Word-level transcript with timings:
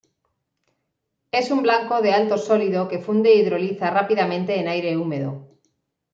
Es 1.31 1.51
un 1.51 1.61
blanco 1.61 2.01
de 2.01 2.11
alto 2.11 2.39
sólido 2.39 2.87
que 2.87 2.97
funde 2.97 3.35
hidroliza 3.35 3.91
rápidamente 3.91 4.55
en 4.59 4.67
aire 4.67 4.97
húmedo. 4.97 5.47